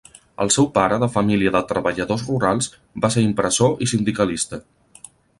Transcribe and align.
El 0.43 0.51
seu 0.53 0.67
pare, 0.77 0.95
de 1.01 1.09
família 1.17 1.51
de 1.55 1.59
treballadors 1.71 2.23
rurals, 2.29 2.69
va 3.05 3.11
ser 3.17 3.25
impressor 3.27 3.75
i 3.87 3.89
sindicalista. 3.93 4.61